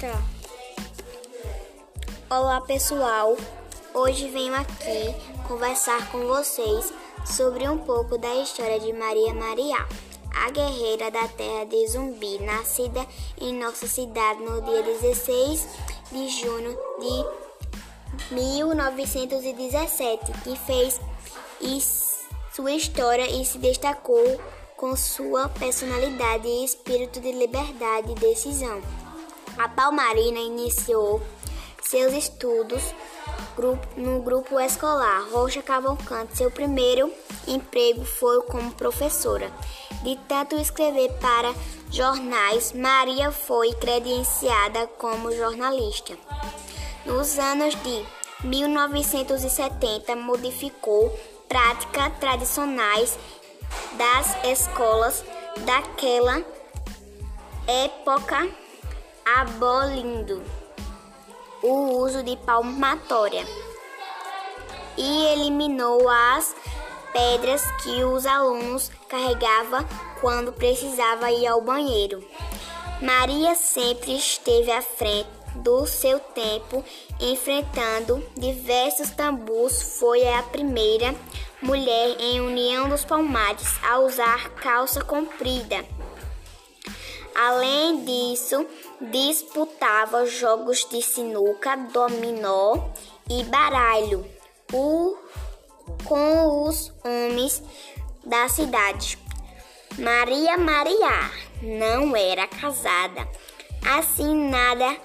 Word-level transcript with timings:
Tá. 0.00 0.22
Olá 2.30 2.62
pessoal, 2.62 3.36
hoje 3.92 4.30
venho 4.30 4.54
aqui 4.54 5.14
conversar 5.46 6.10
com 6.10 6.26
vocês 6.26 6.90
sobre 7.26 7.68
um 7.68 7.76
pouco 7.76 8.16
da 8.16 8.34
história 8.36 8.80
de 8.80 8.94
Maria 8.94 9.34
Maria, 9.34 9.76
a 10.34 10.50
guerreira 10.50 11.10
da 11.10 11.28
terra 11.28 11.66
de 11.66 11.86
Zumbi, 11.86 12.38
nascida 12.38 13.06
em 13.38 13.52
nossa 13.52 13.86
cidade 13.86 14.42
no 14.42 14.62
dia 14.62 14.82
16 14.82 15.68
de 16.10 16.28
junho 16.30 16.78
de 16.98 18.34
1917, 18.34 20.32
que 20.44 20.56
fez 20.56 20.98
sua 22.54 22.72
história 22.72 23.30
e 23.30 23.44
se 23.44 23.58
destacou 23.58 24.40
com 24.78 24.96
sua 24.96 25.50
personalidade 25.50 26.48
e 26.48 26.64
espírito 26.64 27.20
de 27.20 27.32
liberdade 27.32 28.12
e 28.12 28.14
decisão. 28.14 28.80
A 29.60 29.68
Palmarina 29.68 30.38
iniciou 30.38 31.20
seus 31.82 32.14
estudos 32.14 32.82
no 33.94 34.22
grupo 34.22 34.58
escolar 34.58 35.28
Rocha 35.30 35.60
Cavalcante. 35.60 36.38
Seu 36.38 36.50
primeiro 36.50 37.12
emprego 37.46 38.02
foi 38.02 38.40
como 38.44 38.72
professora. 38.72 39.52
De 40.02 40.16
tanto 40.26 40.56
escrever 40.56 41.12
para 41.20 41.54
jornais, 41.90 42.72
Maria 42.72 43.30
foi 43.30 43.74
credenciada 43.74 44.86
como 44.96 45.30
jornalista. 45.30 46.16
Nos 47.04 47.38
anos 47.38 47.74
de 47.82 48.02
1970, 48.42 50.16
modificou 50.16 51.14
práticas 51.46 52.18
tradicionais 52.18 53.18
das 53.98 54.42
escolas 54.42 55.22
daquela 55.66 56.42
época, 57.66 58.48
abolindo 59.24 60.42
o 61.62 61.98
uso 61.98 62.22
de 62.22 62.36
palmatória 62.38 63.44
e 64.96 65.26
eliminou 65.26 66.08
as 66.08 66.54
pedras 67.12 67.62
que 67.82 68.04
os 68.04 68.26
alunos 68.26 68.90
carregavam 69.08 69.86
quando 70.20 70.52
precisava 70.52 71.30
ir 71.30 71.46
ao 71.46 71.60
banheiro. 71.60 72.24
Maria 73.00 73.54
sempre 73.54 74.16
esteve 74.16 74.70
à 74.70 74.82
frente 74.82 75.28
do 75.54 75.86
seu 75.86 76.20
tempo, 76.20 76.84
enfrentando 77.18 78.24
diversos 78.36 79.10
tambus. 79.10 79.98
Foi 79.98 80.26
a 80.28 80.42
primeira 80.42 81.14
mulher 81.62 82.16
em 82.20 82.40
União 82.40 82.88
dos 82.88 83.04
Palmares 83.04 83.78
a 83.82 83.98
usar 83.98 84.50
calça 84.50 85.02
comprida. 85.02 85.84
Além 87.42 88.04
disso, 88.04 88.66
disputava 89.00 90.26
jogos 90.26 90.86
de 90.90 91.00
sinuca, 91.00 91.74
dominó 91.74 92.90
e 93.30 93.42
baralho 93.44 94.26
o, 94.70 95.16
com 96.04 96.66
os 96.66 96.92
homens 97.02 97.62
da 98.26 98.46
cidade. 98.46 99.18
Maria 99.98 100.58
Maria 100.58 101.30
não 101.62 102.14
era 102.14 102.46
casada, 102.46 103.26
assim 103.96 104.50
nada 104.50 104.98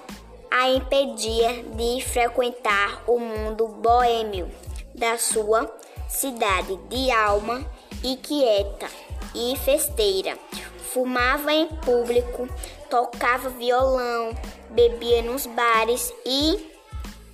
a 0.50 0.68
impedia 0.68 1.62
de 1.62 2.02
frequentar 2.02 3.02
o 3.06 3.18
mundo 3.18 3.66
boêmio 3.66 4.50
da 4.94 5.16
sua 5.16 5.74
cidade 6.06 6.76
de 6.90 7.10
alma 7.10 7.64
inquieta 8.04 8.90
e 9.34 9.56
festeira. 9.56 10.36
Fumava 10.96 11.52
em 11.52 11.66
público, 11.66 12.48
tocava 12.88 13.50
violão, 13.50 14.34
bebia 14.70 15.20
nos 15.20 15.44
bares 15.44 16.10
e 16.24 16.72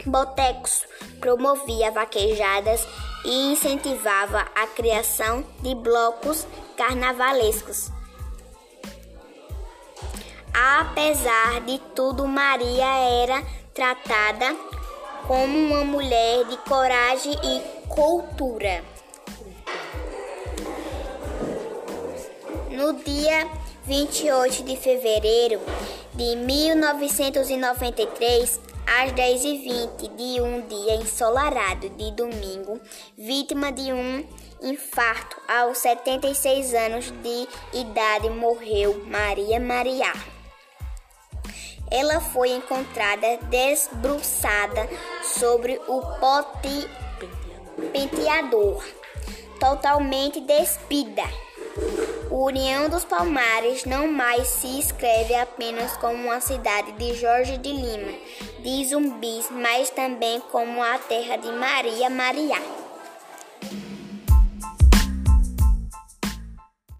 botecos, 0.05 0.85
promovia 1.21 1.93
vaquejadas 1.93 2.85
e 3.25 3.53
incentivava 3.53 4.49
a 4.53 4.67
criação 4.67 5.45
de 5.61 5.77
blocos 5.77 6.45
carnavalescos. 6.77 7.93
Apesar 10.53 11.61
de 11.61 11.79
tudo, 11.95 12.27
Maria 12.27 12.99
era 13.23 13.45
tratada 13.73 14.57
como 15.29 15.57
uma 15.57 15.85
mulher 15.85 16.47
de 16.47 16.57
coragem 16.69 17.35
e 17.45 17.87
cultura. 17.87 18.83
No 22.73 22.95
dia 22.95 23.49
28 23.85 24.65
de 24.65 24.77
fevereiro 24.77 25.61
de 26.15 26.35
1993, 26.37 28.59
às 28.87 29.13
10h20 29.13 30.17
de 30.17 30.41
um 30.41 30.67
dia 30.67 30.95
ensolarado 30.95 31.91
de 31.91 32.11
domingo, 32.13 32.81
vítima 33.17 33.71
de 33.71 33.93
um 33.93 34.27
infarto 34.63 35.37
aos 35.47 35.77
76 35.79 36.73
anos 36.73 37.11
de 37.11 37.47
idade, 37.79 38.31
morreu 38.31 39.05
Maria 39.05 39.61
Maria. 39.61 40.11
Ela 41.91 42.21
foi 42.21 42.53
encontrada 42.53 43.37
desbruçada 43.51 44.89
sobre 45.23 45.79
o 45.87 46.01
pote 46.19 46.89
penteador, 47.93 48.83
totalmente 49.61 50.41
despida. 50.41 51.52
União 52.31 52.89
dos 52.89 53.05
Palmares 53.05 53.85
não 53.85 54.07
mais 54.07 54.49
se 54.49 54.79
escreve 54.79 55.35
apenas 55.35 55.97
como 55.97 56.25
uma 56.25 56.41
cidade 56.41 56.93
de 56.93 57.15
Jorge 57.15 57.57
de 57.59 57.73
Lima, 57.73 58.13
de 58.61 58.85
zumbis, 58.85 59.49
mas 59.51 59.91
também 59.91 60.41
como 60.51 60.83
a 60.83 60.99
terra 60.99 61.37
de 61.37 61.51
Maria 61.53 62.11
Maria. 62.11 62.82